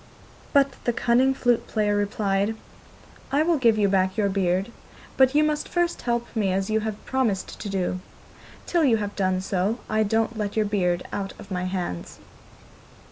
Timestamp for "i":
3.31-3.43, 9.87-10.01